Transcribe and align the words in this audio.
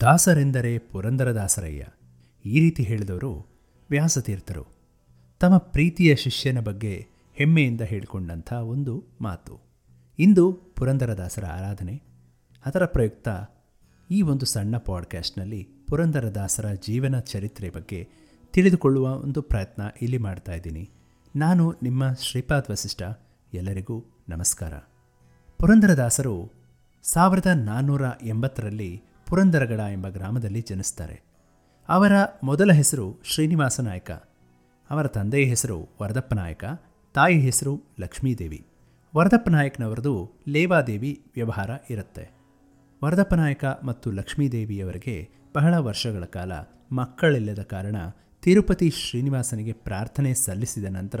ದಾಸರೆಂದರೆ 0.00 0.78
ಪುರಂದರದಾಸರಯ್ಯ 0.78 1.84
ಈ 2.44 2.60
ರೀತಿ 2.60 2.82
ಹೇಳಿದವರು 2.82 3.46
ವ್ಯಾಸತೀರ್ಥರು. 3.90 4.66
ತಮ್ಮ 5.40 5.58
ಪ್ರೀತಿಯ 5.58 6.16
ಶಿಷ್ಯನ 6.16 6.60
ಬಗ್ಗೆ 6.60 7.06
ಹೆಮ್ಮೆಯಿಂದ 7.34 7.80
ಹೇಳಿಕೊಂಡಂಥ 7.80 8.52
ಒಂದು 8.52 9.04
ಮಾತು. 9.20 9.60
ಇಂದು 10.18 10.52
ಪುರಂದರದಾಸರ 10.52 11.46
ಆರಾಧನೆ. 11.46 12.02
ಅದರ 12.66 12.86
ಪ್ರಯುಕ್ತ 12.86 13.28
ಈ 14.10 14.22
ಒಂದು 14.22 14.46
ಸಣ್ಣ 14.46 14.76
ಪಾಡ್ಕ್ಯಾಸ್ಟ್ನಲ್ಲಿ 14.76 15.68
ಪುರಂದರದಾಸರ 15.88 16.72
ಜೀವನ 16.72 17.18
ಚರಿತ್ರೆ 17.18 17.70
ಬಗ್ಗೆ 17.70 18.08
ತಿಳಿದುಕೊಳ್ಳುವ 18.52 19.16
ಒಂದು 19.16 19.42
ಪ್ರಯತ್ನ 19.42 19.82
ಇಲ್ಲಿ 20.02 20.18
ಮಾಡ್ತಾ 20.18 20.52
ಇದ್ದೀನಿ. 20.52 20.90
ನಾನು 21.36 21.74
ನಿಮ್ಮ 21.82 22.12
ಶ್ರೀಪಾದ್ 22.12 22.70
ವಸಿಷ್ಠ. 22.70 23.02
ಎಲ್ಲರಿಗೂ 23.54 24.04
ನಮಸ್ಕಾರ. 24.28 24.74
ಪುರಂದರದಾಸರು 25.58 26.52
ಸಾವಿರದ 27.02 27.46
ನಾನ್ನೂರ 27.46 28.02
ಎಂಬತ್ತರಲ್ಲಿ 28.22 29.02
ಪುರಂದರಗಡ 29.32 29.80
ಎಂಬ 29.92 30.08
ಗ್ರಾಮದಲ್ಲಿ 30.08 30.60
ಜನಿಸ್ತಾರೆ. 30.60 31.22
ಅವರ 31.88 32.12
ಮೊದಲ 32.44 32.72
ಹೆಸರು 32.72 33.20
ಶ್ರೀನಿವಾಸ 33.24 33.80
ನಾಯಕ, 33.80 34.10
ಅವರ 34.90 35.06
ತಂದೆಯ 35.06 35.44
ಹೆಸರು 35.44 35.88
ವರದಪ್ಪ 36.02 36.34
ನಾಯಕ 36.34 36.64
ತಾಯಿ 37.14 37.38
ಹೆಸರು 37.40 37.82
ಲಕ್ಷ್ಮೀದೇವಿ. 38.00 38.66
ವರದಪ್ಪ 39.16 39.48
ನಾಯಕನವರದು 39.48 40.30
ಲೇವಾದೇವಿ 40.48 41.22
ವ್ಯವಹಾರ 41.34 41.70
ಇರುತ್ತೆ. 41.90 42.30
ವರದಪ್ಪ 43.04 43.34
ನಾಯಕ 43.34 43.64
ಮತ್ತು 43.64 44.10
ಲಕ್ಷ್ಮೀದೇವಿಯವರಿಗೆ 44.10 45.28
ಬಹಳ 45.54 45.74
ವರ್ಷಗಳ 45.74 46.24
ಕಾಲ 46.24 46.52
ಮಕ್ಕಳಿಲ್ಲದ 46.92 47.62
ಕಾರಣ 47.62 47.96
ತಿರುಪತಿ 48.42 48.90
ಶ್ರೀನಿವಾಸನಿಗೆ 48.90 49.72
ಪ್ರಾರ್ಥನೆ 49.72 50.34
ಸಲ್ಲಿಸಿದ 50.34 50.84
ನಂತರ 50.84 51.20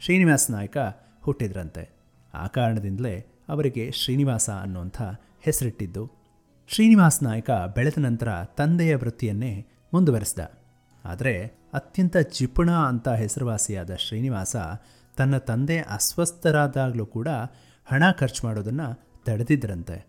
ಶ್ರೀನಿವಾಸ 0.00 0.46
ನಾಯಕ 0.50 0.76
ಹುಟ್ಟಿದ್ರಂತೆ. 1.22 1.90
ಆ 2.34 2.46
ಕಾರಣದಿಂದಲೇ 2.46 3.26
ಅವರಿಗೆ 3.48 3.90
ಶ್ರೀನಿವಾಸ 3.90 4.50
ಅನ್ನುವಂಥ 4.50 5.02
ಹೆಸರಿಟ್ಟಿದ್ದು 5.40 6.25
ಶ್ರೀನಿವಾಸ 6.68 7.18
ನಾಯಕ 7.22 7.50
ಬೆಳೆದ 7.50 7.98
ನಂತರ 7.98 8.28
ತಂದೆಯ 8.44 8.96
ವೃತ್ತಿಯನ್ನೇ 8.96 9.66
ಮುಂದುವರೆಸಿದ. 9.94 10.38
ಆದರೆ 11.04 11.34
ಅತ್ಯಂತ 11.72 12.16
ಜಿಪುಣ 12.16 12.70
ಅಂತ 12.70 13.08
ಹೆಸರುವಾಸಿಯಾದ 13.08 13.94
ಶ್ರೀನಿವಾಸ 13.94 14.56
ತನ್ನ 15.16 15.38
ತಂದೆ 15.38 15.80
ಅಸ್ವಸ್ಥರಾದಾಗಲೂ 15.80 17.06
ಕೂಡ 17.06 17.28
ಹಣ 17.86 18.02
ಖರ್ಚು 18.12 18.46
ಮಾಡೋದನ್ನು 18.46 18.88
ತಡೆದಿದ್ದರಂತೆ. 19.24 20.06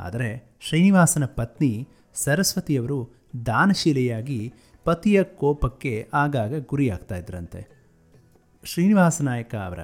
ಆದರೆ 0.00 0.58
ಶ್ರೀನಿವಾಸನ 0.60 1.24
ಪತ್ನಿ 1.24 1.88
ಸರಸ್ವತಿಯವರು 2.14 2.98
ದಾನಶೀಲೆಯಾಗಿ 3.46 4.52
ಪತಿಯ 4.84 5.22
ಕೋಪಕ್ಕೆ 5.22 6.08
ಆಗಾಗ 6.14 6.60
ಗುರಿಯಾಗ್ತಾ 6.60 7.16
ಇದ್ರಂತೆ 7.16 7.60
ಶ್ರೀನಿವಾಸ 8.64 9.22
ನಾಯಕ 9.22 9.54
ಅವರ 9.54 9.82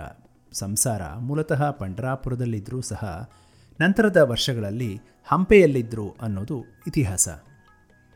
ಸಂಸಾರ 0.53 1.03
ಮೂಲತಃ 1.19 1.71
ಪಂಡರಾಪುರದಲ್ಲಿದ್ದರೂ 1.71 2.81
ಸಹ 2.81 3.31
ನಂತರದ 3.79 4.21
ವರ್ಷಗಳಲ್ಲಿ 4.31 4.93
ಹಂಪೆಯಲ್ಲಿದ್ದರು 5.29 6.07
ಅನ್ನೋದು 6.23 6.57
ಇತಿಹಾಸ. 6.87 7.29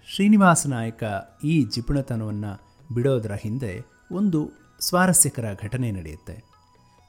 ಶ್ರೀನಿವಾಸ 0.08 0.66
ನಾಯಕ 0.66 1.02
ಈ 1.44 1.56
ಜಿಪುಣತನವನ್ನು 1.64 2.52
ಬಿಡೋದರ 2.94 3.34
ಹಿಂದೆ 3.34 3.72
ಒಂದು 4.12 4.40
ಸ್ವಾರಸ್ಯಕರ 4.80 5.46
ಘಟನೆ 5.62 5.88
ನಡೆಯುತ್ತೆ. 5.90 6.36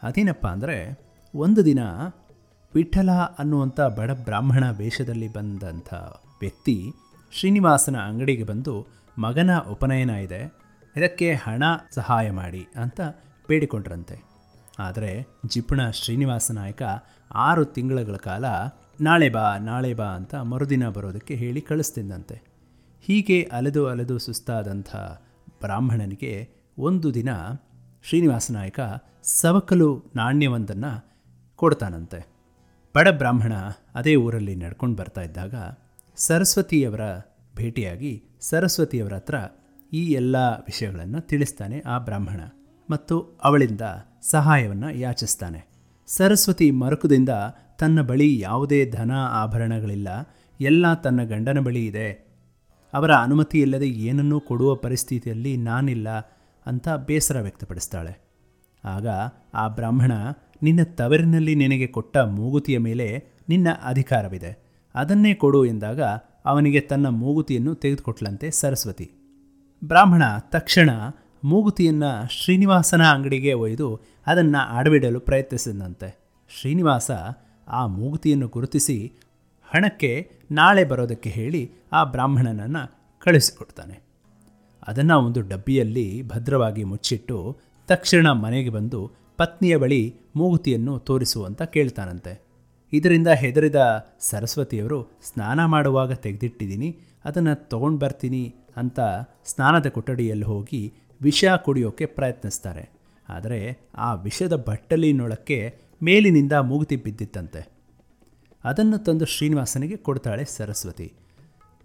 ಅದೇನಪ್ಪ 0.03 0.45
ಅಂದರೆ, 0.47 0.77
ಒಂದು 1.33 1.61
ದಿನ 1.65 1.81
ವಿಠಲ 2.73 3.11
ಅನ್ನುವಂಥ 3.39 3.79
ಬಡ 3.97 4.11
ಬ್ರಾಹ್ಮಣ 4.11 4.63
ವೇಷದಲ್ಲಿ 4.71 5.29
ಬಂದಂಥ 5.33 5.93
ವ್ಯಕ್ತಿ 6.41 6.77
ಶ್ರೀನಿವಾಸನ 7.33 7.97
ಅಂಗಡಿಗೆ 7.99 8.43
ಬಂದು 8.43 8.75
ಮಗನ 9.17 9.51
ಉಪನಯನ 9.69 10.13
ಇದೆ, 10.25 10.41
ಇದಕ್ಕೆ 10.95 11.29
ಹಣ 11.43 11.63
ಸಹಾಯ 11.95 12.25
ಮಾಡಿ 12.31 12.63
ಅಂತ 12.75 13.01
ಬೇಡಿಕೊಂಡ್ರಂತೆ. 13.49 14.17
ಆದರೆ 14.79 15.27
ಜಿಪುಣ 15.45 15.89
ಶ್ರೀನಿವಾಸ 15.89 16.51
ನಾಯಕ 16.51 16.83
ಆರು 17.35 17.65
ತಿಂಗಳ 17.65 18.03
ಕಾಲ, 18.03 18.45
ನಾಳೆ 19.01 19.29
ಬಾ 19.29 19.57
ನಾಳೆ 19.57 19.93
ಬಾ 19.93 20.05
ಅಂತ 20.05 20.35
ಮರುದಿನ 20.35 20.89
ಬರೋದಕ್ಕೆ 20.89 21.35
ಹೇಳಿ 21.35 21.61
ಕಳಿಸ್ತಿದ್ದಂತೆ. 21.61 22.43
ಹೀಗೆ 23.01 23.49
ಅಲೆದು 23.51 23.87
ಅಲೆದು 23.87 24.19
ಸುಸ್ತಾದಂಥ 24.19 24.95
ಬ್ರಾಹ್ಮಣನಿಗೆ 25.61 26.49
ಒಂದು 26.77 27.13
ದಿನ 27.13 27.29
ಶ್ರೀನಿವಾಸ 28.03 28.51
ನಾಯಕ 28.51 28.79
ಸವಕಲು 29.23 30.11
ನಾಣ್ಯವೊಂದನ್ನು 30.15 31.13
ಕೊಡ್ತಾನಂತೆ. 31.55 32.27
ಬಡ 32.95 33.07
ಬ್ರಾಹ್ಮಣ 33.07 33.53
ಅದೇ 33.95 34.15
ಊರಲ್ಲಿ 34.15 34.55
ನಡ್ಕೊಂಡು 34.55 34.95
ಬರ್ತಾ 34.95 35.21
ಇದ್ದಾಗ 35.21 35.55
ಸರಸ್ವತಿಯವರ 36.15 37.01
ಭೇಟಿಯಾಗಿ 37.55 38.23
ಸರಸ್ವತಿಯವರ 38.41 39.13
ಹತ್ರ 39.13 39.35
ಈ 39.93 40.11
ಎಲ್ಲ 40.11 40.35
ವಿಷಯಗಳನ್ನು 40.37 41.21
ತಿಳಿಸ್ತಾನೆ 41.21 41.79
ಆ 41.79 41.97
ಬ್ರಾಹ್ಮಣ. 41.97 42.41
ಮತ್ತು 42.91 43.21
ಅವಳಿಂದ 43.43 43.81
ಸಹಾಯವನ್ನು 44.29 44.91
ಯಾಚಿಸ್ತಾನೆ. 44.91 45.67
ಸರಸ್ವತಿ 46.07 46.71
ಮರುಕದಿಂದ 46.71 47.29
ತನ್ನ 47.79 48.01
ಬಳಿ 48.01 48.39
ಯಾವುದೇ 48.39 48.91
ಧನ 48.91 49.11
ಆಭರಣಗಳಿಲ್ಲ. 49.15 50.07
ಎಲ್ಲ 50.61 50.93
ತನ್ನ 50.93 51.23
ಗಂಡನ 51.23 51.59
ಬಳಿ 51.59 51.85
ಇದೆ. 51.85 52.27
ಅವರ 52.93 53.13
ಅನುಮತಿ 53.13 53.61
ಇಲ್ಲದೆ 53.61 53.87
ಏನನ್ನೂ 53.87 54.39
ಕೊಡುವ 54.39 54.75
ಪರಿಸ್ಥಿತಿಯಲ್ಲಿ 54.75 55.57
ನಾನಿಲ್ಲ 55.57 56.09
ಅಂತ 56.65 56.89
ಬೇಸರ 56.89 57.39
ವ್ಯಕ್ತಪಡಿಸ್ತಾಳೆ. 57.39 58.23
ಆಗ 58.85 59.07
ಆ 59.53 59.67
ಬ್ರಾಹ್ಮಣ, 59.67 60.11
ನಿನ್ನ 60.61 60.83
ತವರಿನಲ್ಲಿ 60.83 61.55
ನಿನಗೆ 61.55 61.87
ಕೊಟ್ಟ 61.87 62.17
ಮೂಗುತಿಯ 62.17 62.77
ಮೇಲೆ 62.77 63.23
ನಿನ್ನ 63.49 63.67
ಅಧಿಕಾರವಿದೆ. 63.83 64.63
ಅದನ್ನೇ 64.95 65.33
ಕೊಡು 65.33 65.65
ಎಂದಾಗ 65.65 66.01
ಅವನಿಗೆ 66.45 66.79
ತನ್ನ 66.79 67.07
ಮೂಗುತಿಯನ್ನು 67.07 67.75
ತೆಗೆದುಕೊಟ್ಲಂತೆ 67.75 68.51
ಸರಸ್ವತಿ. 68.51 69.11
ಬ್ರಾಹ್ಮಣ 69.83 70.23
ತಕ್ಷಣ 70.39 70.89
ಮೂಗುತಿಯನ್ನು 71.43 72.11
ಶ್ರೀನಿವಾಸನ 72.29 73.01
ಅಂಗಡಿಗೆ 73.01 73.53
ಒಯ್ದು 73.53 73.87
ಅದನ್ನು 74.27 74.61
ಆಡವಿಡಲು 74.69 75.19
ಪ್ರಯತ್ನಿಸಿದಂತೆ. 75.19 76.09
ಶ್ರೀನಿವಾಸ 76.49 77.11
ಆ 77.67 77.87
ಮೂಗುತಿಯನ್ನು 77.87 78.47
ಗುರುತಿಸಿ 78.47 79.11
ಹಣಕ್ಕೆ 79.73 80.11
ನಾಳೆ 80.51 80.83
ಬರೋದಕ್ಕೆ 80.83 81.29
ಹೇಳಿ 81.29 81.71
ಆ 81.91 82.03
ಬ್ರಾಹ್ಮಣನನ್ನು 82.03 82.83
ಕಳಿಸಿಕೊಡ್ತಾನೆ. 83.19 83.95
ಅದನ್ನು 84.87 85.17
ಒಂದು 85.19 85.41
ಡಬ್ಬಿಯಲ್ಲಿ 85.41 86.07
ಭದ್ರವಾಗಿ 86.27 86.83
ಮುಚ್ಚಿಟ್ಟು 86.83 87.37
ತಕ್ಷಣ 87.87 88.31
ಮನೆಗೆ 88.31 88.69
ಬಂದು 88.69 89.11
ಪತ್ನಿಯ 89.37 89.75
ಬಳಿ 89.77 90.15
ಮೂಗುತಿಯನ್ನು 90.35 90.99
ತೋರಿಸುವಂತ 90.99 91.61
ಕೇಳ್ತಾನಂತೆ. 91.61 92.33
ಇದರಿಂದ 92.93 93.27
ಹೆದರಿದ 93.27 93.79
ಸರಸ್ವತಿಯವರು 94.19 94.99
ಸ್ನಾನ 95.23 95.65
ಮಾಡುವಾಗ 95.65 96.11
ತೆಗೆದಿಟ್ಟಿದ್ದೀನಿ, 96.13 96.89
ಅದನ್ನು 97.25 97.69
ತೊಗೊಂಡು 97.69 97.99
ಬರ್ತೀನಿ 97.99 98.55
ಅಂತ 98.77 98.99
ಸ್ನಾನದ 99.45 99.87
ಕೊಠಡಿಯಲ್ಲಿ 99.87 100.45
ಹೋಗಿ 100.45 100.93
ವಿಷ 101.23 101.45
ಕುಡಿಯೋಕ್ಕೆ 101.65 102.05
ಪ್ರಯತ್ನಿಸ್ತಾರೆ. 102.05 102.83
ಆದರೆ 103.29 103.59
ಆ 103.97 104.09
ವಿಷದ 104.13 104.55
ಬಟ್ಟಲಿನೊಳಕ್ಕೆ 104.67 105.57
ಮೇಲಿನಿಂದ 106.03 106.53
ಮೂಗುತಿ 106.53 106.95
ಬಿದ್ದಿತ್ತಂತೆ. 106.95 107.61
ಅದನ್ನು 108.63 108.97
ತಂದು 108.97 109.25
ಶ್ರೀನಿವಾಸನಿಗೆ 109.25 109.97
ಕೊಡ್ತಾಳೆ 109.97 110.43
ಸರಸ್ವತಿ. 110.45 111.07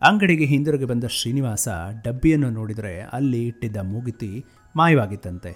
ಅಂಗಡಿಗೆ 0.02 0.44
ಹಿಂದಿರುಗಿ 0.44 0.84
ಬಂದ 0.84 1.04
ಶ್ರೀನಿವಾಸ 1.10 1.68
ಡಬ್ಬಿಯನ್ನು 2.04 2.50
ನೋಡಿದರೆ 2.50 3.00
ಅಲ್ಲಿ 3.12 3.40
ಇಟ್ಟಿದ್ದ 3.46 3.76
ಮೂಗುತಿ 3.76 4.44
ಮಾಯವಾಗಿತ್ತಂತೆ. 4.76 5.52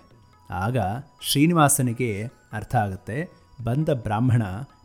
ಆಗ 0.50 0.78
ಶ್ರೀನಿವಾಸನಿಗೆ 1.22 2.10
ಅರ್ಥ 2.52 2.74
ಆಗುತ್ತೆ, 2.76 3.18
ಬಂದ 3.64 3.88
ಬ್ರಾಹ್ಮಣ 4.02 4.42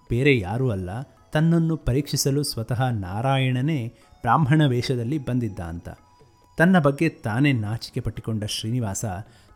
ಬೇರೆ 0.10 0.34
ಯಾರೂ 0.40 0.68
ಅಲ್ಲ, 0.70 0.90
ತನ್ನನ್ನು 1.34 1.78
ಪರೀಕ್ಷಿಸಲು 1.78 2.44
ಸ್ವತಃ 2.44 2.82
ನಾರಾಯಣನೇ 2.90 3.80
ಬ್ರಾಹ್ಮಣ 4.22 4.62
ವೇಷದಲ್ಲಿ 4.66 5.18
ಬಂದಿದ್ದ 5.18 5.60
ಅಂತ. 5.60 5.90
ತನ್ನ 6.58 6.80
ಬಗ್ಗೆ 6.80 7.10
ತಾನೇ 7.10 7.54
ನಾಚಿಕೆ 7.54 8.00
ಪಟ್ಟಿಕೊಂಡ 8.00 8.44
ಶ್ರೀನಿವಾಸ 8.44 9.06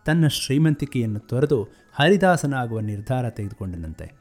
ತನ್ನ 0.06 0.28
ಶ್ರೀಮಂತಿಕೆಯನ್ನು 0.28 1.20
ತೊರೆದು 1.20 1.68
ಹರಿದಾಸನಾಗುವ 1.94 2.80
ನಿರ್ಧಾರ 2.80 3.30
ತೆಗೆದುಕೊಂಡನಂತೆ. 3.30 4.12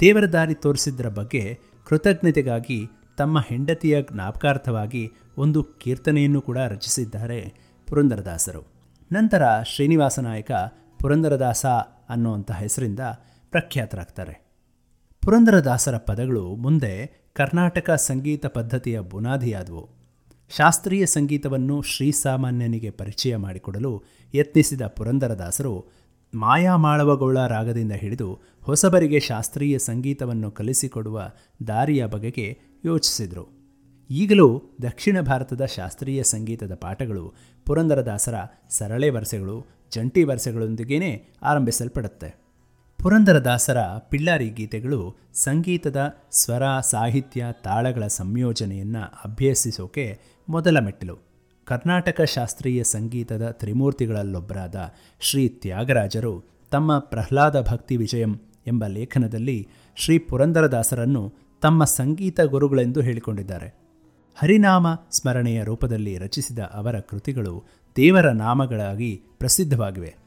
ದೇವರ 0.00 0.30
ದಾರಿ 0.30 0.54
ತೋರಿಸಿದ್ದರ 0.54 1.08
ಬಗ್ಗೆ 1.08 1.58
ಕೃತಜ್ಞತೆಗಾಗಿ 1.86 2.86
ತಮ್ಮ 3.18 3.40
ಹೆಂಡತಿಯ 3.40 4.02
ಜ್ಞಾಪಕಾರ್ಥವಾಗಿ 4.02 5.10
ಒಂದು 5.38 5.64
ಕೀರ್ತನೆಯನ್ನು 5.64 6.40
ಕೂಡ 6.40 6.58
ರಚಿಸಿದ್ದಾರೆ 6.58 7.54
ಪುರಂದರದಾಸರು. 7.88 8.66
ನಂತರ 9.12 9.42
ಶ್ರೀನಿವಾಸ 9.62 10.18
ನಾಯಕ 10.18 10.52
ಪುರಂದರದಾಸ 11.00 11.66
ಅನ್ನುವಂಥ 12.08 12.50
ಹೆಸರಿಂದ 12.50 13.00
ಪ್ರಖ್ಯಾತರಾಗ್ತಾರೆ. 13.50 14.46
ಪುರಂದರದಾಸರ 15.24 15.96
ಪದಗಳು 15.96 16.54
ಮುಂದೆ 16.54 17.22
ಕರ್ನಾಟಕ 17.34 17.90
ಸಂಗೀತ 17.90 18.46
ಪದ್ಧತಿಯ 18.46 19.00
ಬುನಾದಿಯಾದವು. 19.00 20.01
ಶಾಸ್ತ್ರೀಯ 20.56 21.06
ಸಂಗೀತವನ್ನು 21.06 21.82
ಶ್ರೀಸಾಮಾನ್ಯನಿಗೆ 21.82 22.90
ಪರಿಚಯ 22.90 23.36
ಮಾಡಿಕೊಡಲು 23.36 24.02
ಯತ್ನಿಸಿದ 24.34 24.86
ಪುರಂದರದಾಸರು 24.86 25.84
ಮಾಯಾಮಾಳವಗೊಳ್ಳ 26.34 27.46
ರಾಗದಿಂದ 27.46 27.92
ಹಿಡಿದು 27.92 28.38
ಹೊಸಬರಿಗೆ 28.62 29.20
ಶಾಸ್ತ್ರೀಯ 29.20 29.78
ಸಂಗೀತವನ್ನು 29.78 30.50
ಕಲಿಸಿಕೊಡುವ 30.50 31.30
ದಾರಿಯ 31.66 32.06
ಬಗೆಗೆ 32.06 32.58
ಯೋಚಿಸಿದರು. 32.84 33.48
ಈಗಲೂ 34.10 34.62
ದಕ್ಷಿಣ 34.82 35.20
ಭಾರತದ 35.20 35.64
ಶಾಸ್ತ್ರೀಯ 35.64 36.22
ಸಂಗೀತದ 36.22 36.74
ಪಾಠಗಳು 36.74 37.34
ಪುರಂದರದಾಸರ 37.66 38.34
ಸರಳೆ 38.70 39.10
ವರಸೆಗಳು, 39.10 39.66
ಜಂಟಿ 39.94 40.24
ವರಸೆಗಳೊಂದಿಗೇ 40.24 41.28
ಆರಂಭಿಸಲ್ಪಡುತ್ತೆ. 41.42 42.41
ಪುರಂದರದಾಸರ 43.02 43.78
ಪಿಳ್ಳಾರಿ 44.08 44.48
ಗೀತೆಗಳು 44.48 45.16
ಸಂಗೀತದ 45.34 46.14
ಸ್ವರ, 46.32 46.80
ಸಾಹಿತ್ಯ, 46.80 47.46
ತಾಳಗಳ 47.64 48.06
ಸಂಯೋಜನೆಯನ್ನು 48.06 49.02
ಅಭ್ಯಸಿಸೋಕೆ 49.24 50.18
ಮೊದಲ 50.48 50.78
ಮೆಟ್ಟಿಲು. 50.78 51.18
ಕರ್ನಾಟಕ 51.64 52.20
ಶಾಸ್ತ್ರೀಯ 52.20 52.84
ಸಂಗೀತದ 52.84 53.50
ತ್ರಿಮೂರ್ತಿಗಳಲ್ಲೊಬ್ಬರಾದ 53.50 54.74
ಶ್ರೀ 55.20 55.48
ತ್ಯಾಗರಾಜರು 55.48 56.44
ತಮ್ಮ 56.70 56.98
ಪ್ರಹ್ಲಾದ 56.98 57.60
ಭಕ್ತಿ 57.60 57.96
ವಿಜಯಂ 57.96 58.34
ಎಂಬ 58.66 58.86
ಲೇಖನದಲ್ಲಿ 58.86 59.68
ಶ್ರೀ 59.96 60.18
ಪುರಂದರದಾಸರನ್ನು 60.18 61.32
ತಮ್ಮ 61.62 61.84
ಸಂಗೀತ 61.84 62.40
ಗುರುಗಳೆಂದು 62.40 63.00
ಹೇಳಿಕೊಂಡಿದ್ದಾರೆ. 63.00 63.74
ಹರಿನಾಮ 64.36 64.86
ಸ್ಮರಣೆಯ 65.10 65.64
ರೂಪದಲ್ಲಿ 65.64 66.18
ರಚಿಸಿದ 66.18 66.58
ಅವರ 66.58 67.00
ಕೃತಿಗಳು 67.00 67.64
ದೇವರ 67.96 68.30
ನಾಮಗಳಾಗಿ 68.30 69.22
ಪ್ರಸಿದ್ಧವಾಗಿವೆ. 69.38 70.21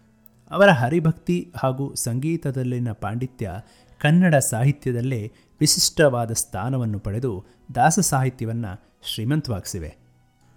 ಅವರ 0.51 0.69
ಹರಿಭಕ್ತಿ 0.69 1.51
ಹಾಗೂ 1.55 1.93
ಸಂಗೀತದಲ್ಲಿನ 1.93 2.91
ಪಾಂಡಿತ್ಯ 2.91 3.51
ಕನ್ನಡ 3.99 4.35
ಸಾಹಿತ್ಯದಲ್ಲೇ 4.35 5.31
ವಿಶಿಷ್ಟವಾದ 5.59 6.31
ಸ್ಥಾನವನ್ನು 6.31 6.99
ಪಡೆದು 6.99 7.45
ದಾಸ 7.75 7.99
ಸಾಹಿತ್ಯವನ್ನು 7.99 8.95
ಶ್ರೀಮಂತವಾಗಿಸಿವೆ. 9.03 9.95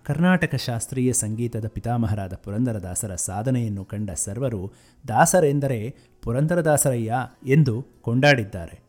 ಕರ್ನಾಟಕ 0.05 0.55
ಶಾಸ್ತ್ರೀಯ 0.55 1.13
ಸಂಗೀತದ 1.13 1.67
ಪಿತಾಮಹರಾದ 1.67 2.35
ಪುರಂದರದಾಸರ 2.35 3.15
ಸಾಧನೆಯನ್ನು 3.15 3.85
ಕಂಡ 3.85 4.11
ಸರ್ವರು 4.11 4.73
ದಾಸರೆಂದರೆ 5.09 5.95
ಪುರಂದರದಾಸರಯ್ಯ 6.23 7.15
ಎಂದು 7.47 7.87
ಕೊಂಡಾಡಿದ್ದಾರೆ. 8.01 8.81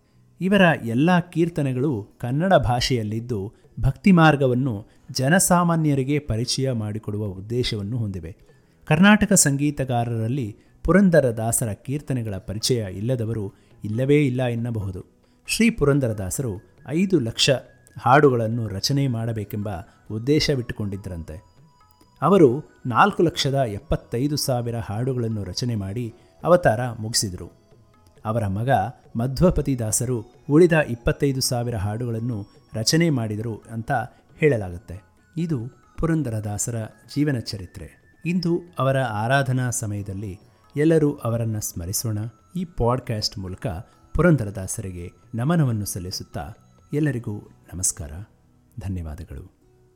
ಇವರ 0.42 0.62
ಎಲ್ಲ 0.86 1.20
ಕೀರ್ತನೆಗಳು 1.20 2.08
ಕನ್ನಡ 2.20 2.54
ಭಾಷೆಯಲ್ಲಿದ್ದು 2.54 3.54
ಭಕ್ತಿ 3.80 4.12
ಮಾರ್ಗವನ್ನು 4.12 4.86
ಜನಸಾಮಾನ್ಯರಿಗೆ 5.12 6.20
ಪರಿಚಯ 6.20 6.72
ಮಾಡಿಕೊಡುವ 6.72 7.26
ಉದ್ದೇಶವನ್ನು 7.26 7.98
ಹೊಂದಿವೆ. 7.98 8.36
ಕರ್ನಾಟಕ 8.86 9.34
ಸಂಗೀತಗಾರರಲ್ಲಿ 9.34 10.58
ಪುರಂದರದಾಸರ 10.84 11.74
ಕೀರ್ತನೆಗಳ 11.74 12.38
ಪರಿಚಯ 12.38 12.86
ಇಲ್ಲದವರು 12.92 13.54
ಇಲ್ಲವೇ 13.84 14.26
ಇಲ್ಲ 14.26 14.44
ಎನ್ನಬಹುದು. 14.44 15.06
ಶ್ರೀ 15.48 15.70
ಪುರಂದರದಾಸರು 15.70 16.78
ಐದು 16.88 17.20
ಲಕ್ಷ 17.20 17.50
ಹಾಡುಗಳನ್ನು 18.00 18.68
ರಚನೆ 18.68 19.08
ಮಾಡಬೇಕೆಂಬ 19.08 19.70
ಉದ್ದೇಶವಿಟ್ಟುಕೊಂಡಿದ್ದರಂತೆ 20.12 21.50
ಅವರು 22.22 22.64
ನಾಲ್ಕು 22.86 23.24
ಲಕ್ಷದ 23.24 23.56
ಎಪ್ಪತ್ತೈದು 23.56 24.36
ಸಾವಿರ 24.36 24.78
ಹಾಡುಗಳನ್ನು 24.78 25.44
ರಚನೆ 25.44 25.76
ಮಾಡಿ 25.76 26.14
ಅವತಾರ 26.44 26.92
ಮುಗಿಸಿದರು. 26.92 27.52
ಅವರ 28.26 28.48
ಮಗ 28.48 28.70
ಮಧ್ವಪತಿ 29.16 29.80
ದಾಸರು 29.80 30.26
ಉಳಿದ 30.50 30.72
ಇಪ್ಪತ್ತೈದು 30.72 31.42
ಸಾವಿರ 31.42 31.78
ಹಾಡುಗಳನ್ನು 31.78 32.46
ರಚನೆ 32.74 33.10
ಮಾಡಿದರು 33.10 33.64
ಅಂತ 33.72 33.92
ಹೇಳಲಾಗುತ್ತೆ. 34.40 35.02
ಇದು 35.38 35.60
ಪುರಂದರದಾಸರ 35.98 36.86
ಜೀವನ 37.16 37.40
ಚರಿತ್ರೆ. 37.40 38.20
ಇಂದು 38.26 38.62
ಅವರ 38.80 38.98
ಆರಾಧನಾ 39.00 39.70
ಸಮಯದಲ್ಲಿ 39.70 40.40
ಎಲ್ಲರೂ 40.76 41.14
ಅವರನ್ನು 41.14 41.62
ಸ್ಮರಿಸೋಣ. 41.62 42.18
ಈ 42.56 42.66
ಪಾಡ್ಕ್ಯಾಸ್ಟ್ 42.66 43.38
ಮೂಲಕ 43.38 43.68
ಪುರಂದರದಾಸರಿಗೆ 44.14 45.12
ನಮನವನ್ನು 45.36 45.86
ಸಲ್ಲಿಸುತ್ತಾ 45.86 46.54
ಎಲ್ಲರಿಗೂ 46.94 47.40
ನಮಸ್ಕಾರ. 47.74 48.12
ಧನ್ಯವಾದಗಳು. 48.80 49.59